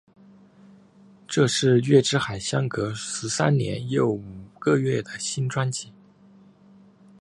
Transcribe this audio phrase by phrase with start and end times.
[1.27, 4.23] 这是月之海相隔十三年又五
[4.57, 5.93] 个月的新专辑。